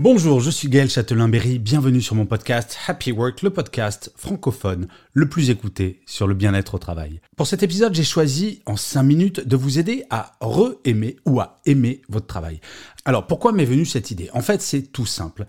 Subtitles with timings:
[0.00, 5.28] Bonjour, je suis Gaël Châtelain-Berry, bienvenue sur mon podcast Happy Work, le podcast francophone le
[5.28, 7.20] plus écouté sur le bien-être au travail.
[7.36, 11.56] Pour cet épisode, j'ai choisi en 5 minutes de vous aider à re-aimer ou à
[11.66, 12.60] aimer votre travail.
[13.06, 14.30] Alors pourquoi m'est venue cette idée?
[14.34, 15.46] En fait, c'est tout simple.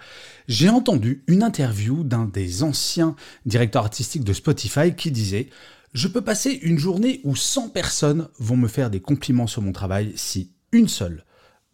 [0.47, 5.49] J'ai entendu une interview d'un des anciens directeurs artistiques de Spotify qui disait
[5.93, 9.73] je peux passer une journée où 100 personnes vont me faire des compliments sur mon
[9.73, 11.23] travail si une seule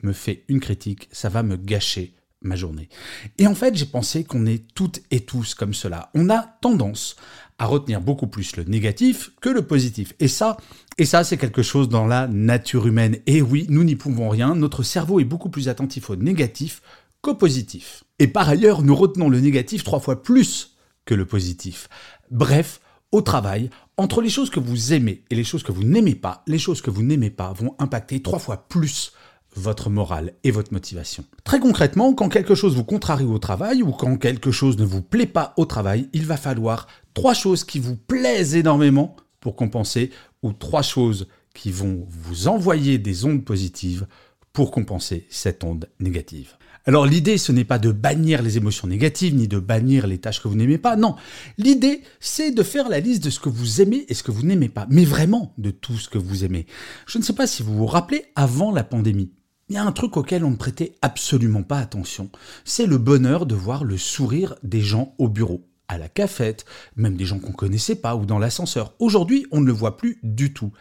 [0.03, 2.13] me fait une critique, ça va me gâcher
[2.45, 2.89] ma journée.
[3.37, 6.09] Et en fait, j'ai pensé qu'on est toutes et tous comme cela.
[6.13, 7.15] On a tendance
[7.57, 10.13] à retenir beaucoup plus le négatif que le positif.
[10.19, 10.57] Et ça,
[10.97, 13.17] et ça, c'est quelque chose dans la nature humaine.
[13.27, 14.55] Et oui, nous n'y pouvons rien.
[14.55, 16.81] Notre cerveau est beaucoup plus attentif au négatif
[17.21, 18.03] qu'au positif.
[18.19, 21.87] Et par ailleurs, nous retenons le négatif trois fois plus que le positif.
[22.31, 26.15] Bref, au travail, entre les choses que vous aimez et les choses que vous n'aimez
[26.15, 29.13] pas, les choses que vous n'aimez pas vont impacter trois fois plus
[29.55, 31.23] votre morale et votre motivation.
[31.43, 35.01] Très concrètement, quand quelque chose vous contrarie au travail ou quand quelque chose ne vous
[35.01, 40.11] plaît pas au travail, il va falloir trois choses qui vous plaisent énormément pour compenser
[40.43, 44.07] ou trois choses qui vont vous envoyer des ondes positives
[44.53, 46.53] pour compenser cette onde négative.
[46.87, 50.41] Alors l'idée, ce n'est pas de bannir les émotions négatives, ni de bannir les tâches
[50.41, 51.15] que vous n'aimez pas, non.
[51.57, 54.45] L'idée, c'est de faire la liste de ce que vous aimez et ce que vous
[54.45, 56.67] n'aimez pas, mais vraiment de tout ce que vous aimez.
[57.07, 59.31] Je ne sais pas si vous vous rappelez, avant la pandémie,
[59.67, 62.29] il y a un truc auquel on ne prêtait absolument pas attention,
[62.65, 67.15] c'est le bonheur de voir le sourire des gens au bureau, à la cafette, même
[67.15, 68.93] des gens qu'on connaissait pas ou dans l'ascenseur.
[68.99, 70.71] Aujourd'hui, on ne le voit plus du tout.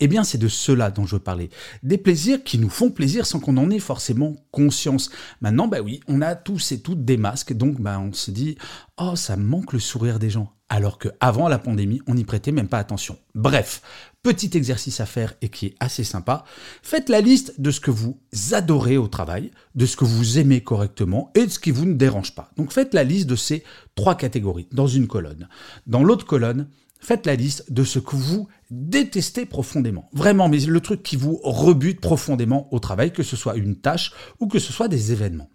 [0.00, 1.50] Eh bien, c'est de cela dont je veux parler.
[1.84, 5.10] Des plaisirs qui nous font plaisir sans qu'on en ait forcément conscience.
[5.40, 8.56] Maintenant, bah oui, on a tous et toutes des masques, donc bah on se dit
[8.98, 12.66] "Oh, ça manque le sourire des gens." alors qu'avant la pandémie, on n'y prêtait même
[12.66, 13.18] pas attention.
[13.34, 13.82] Bref,
[14.22, 16.44] petit exercice à faire et qui est assez sympa.
[16.82, 18.20] Faites la liste de ce que vous
[18.52, 21.94] adorez au travail, de ce que vous aimez correctement et de ce qui vous ne
[21.94, 22.50] dérange pas.
[22.56, 25.48] Donc faites la liste de ces trois catégories dans une colonne.
[25.86, 26.68] Dans l'autre colonne,
[27.00, 30.08] faites la liste de ce que vous détestez profondément.
[30.12, 34.12] Vraiment, mais le truc qui vous rebute profondément au travail, que ce soit une tâche
[34.38, 35.50] ou que ce soit des événements.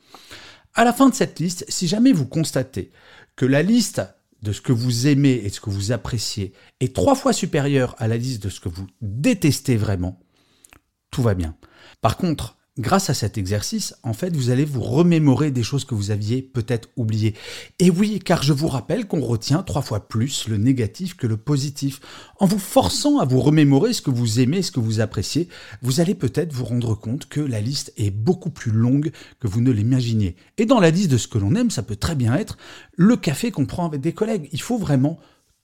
[0.74, 2.92] À la fin de cette liste, si jamais vous constatez
[3.36, 4.02] que la liste
[4.42, 7.96] de ce que vous aimez et de ce que vous appréciez est trois fois supérieur
[7.98, 10.20] à la liste de ce que vous détestez vraiment,
[11.12, 11.56] tout va bien.
[12.02, 15.96] Par contre, Grâce à cet exercice, en fait, vous allez vous remémorer des choses que
[15.96, 17.34] vous aviez peut-être oubliées.
[17.80, 21.38] Et oui, car je vous rappelle qu'on retient trois fois plus le négatif que le
[21.38, 22.00] positif.
[22.40, 25.48] En vous forçant à vous remémorer ce que vous aimez, ce que vous appréciez,
[25.82, 29.62] vous allez peut-être vous rendre compte que la liste est beaucoup plus longue que vous
[29.62, 30.36] ne l'imaginiez.
[30.60, 32.60] Et dans la liste de ce que l'on aime, ça peut très bien être
[32.96, 34.50] le café qu'on prend avec des collègues.
[34.52, 35.20] Il faut vraiment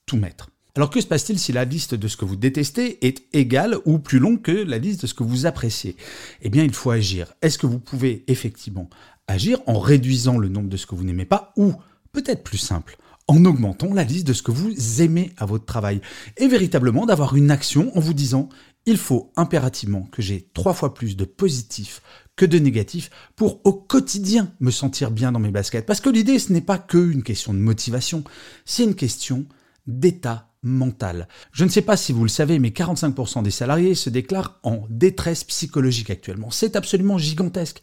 [0.07, 0.53] tout mettre.
[0.75, 4.00] Alors que se passe-t-il si la liste de ce que vous détestez est égale ou
[4.00, 5.95] plus longue que la liste de ce que vous appréciez?
[6.41, 7.31] Eh bien, il faut agir.
[7.44, 8.89] Est-ce que vous pouvez effectivement
[9.28, 11.73] agir en réduisant le nombre de ce que vous n'aimez pas ou,
[12.11, 12.97] peut-être plus simple,
[13.28, 16.01] en augmentant la liste de ce que vous aimez à votre travail?
[16.38, 18.50] Et véritablement d'avoir une action en vous disant
[18.88, 22.01] il faut impérativement que j'ai trois fois plus de positifs
[22.35, 25.85] que de négatifs pour au quotidien me sentir bien dans mes baskets.
[25.85, 28.23] Parce que l'idée, ce n'est pas qu'une question de motivation,
[28.66, 29.45] c'est une question
[29.85, 34.59] d'état Je ne sais pas si vous le savez, mais 45% des salariés se déclarent
[34.63, 36.51] en détresse psychologique actuellement.
[36.51, 37.81] C'est absolument gigantesque.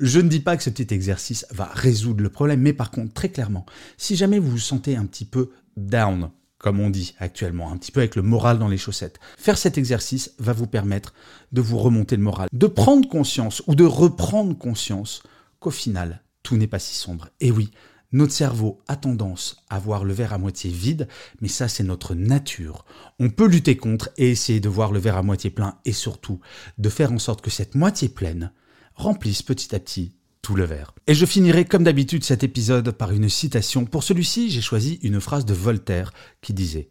[0.00, 3.12] Je ne dis pas que ce petit exercice va résoudre le problème, mais par contre,
[3.12, 3.66] très clairement,
[3.98, 7.92] si jamais vous vous sentez un petit peu down, comme on dit actuellement, un petit
[7.92, 9.18] peu avec le moral dans les chaussettes.
[9.36, 11.12] Faire cet exercice va vous permettre
[11.50, 15.22] de vous remonter le moral, de prendre conscience ou de reprendre conscience
[15.58, 17.28] qu'au final, tout n'est pas si sombre.
[17.40, 17.72] Et oui,
[18.12, 21.08] notre cerveau a tendance à voir le verre à moitié vide,
[21.40, 22.84] mais ça c'est notre nature.
[23.18, 26.40] On peut lutter contre et essayer de voir le verre à moitié plein et surtout
[26.78, 28.52] de faire en sorte que cette moitié pleine
[28.94, 30.92] remplisse petit à petit tout le verre.
[31.06, 33.84] Et je finirai comme d'habitude cet épisode par une citation.
[33.84, 36.80] Pour celui-ci, j'ai choisi une phrase de Voltaire qui disait⁇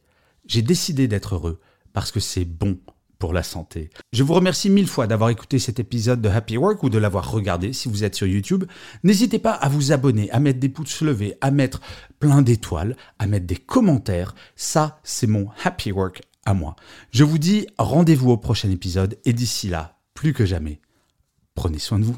[0.48, 1.60] J'ai décidé d'être heureux
[1.94, 2.80] parce que c'est bon
[3.30, 3.90] la santé.
[4.12, 7.32] Je vous remercie mille fois d'avoir écouté cet épisode de Happy Work ou de l'avoir
[7.32, 8.66] regardé si vous êtes sur YouTube.
[9.04, 11.80] N'hésitez pas à vous abonner, à mettre des pouces levés, à mettre
[12.20, 14.34] plein d'étoiles, à mettre des commentaires.
[14.56, 16.76] Ça, c'est mon Happy Work à moi.
[17.12, 20.82] Je vous dis rendez-vous au prochain épisode et d'ici là, plus que jamais,
[21.54, 22.18] prenez soin de vous.